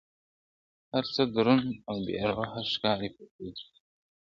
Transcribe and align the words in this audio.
•هر 0.93 1.05
څه 1.13 1.23
دروند 1.35 1.69
او 1.89 1.97
بې 2.05 2.19
روحه 2.35 2.61
ښکاري 2.73 3.09
په 3.15 3.23
کور 3.33 3.53
کي, 3.67 3.77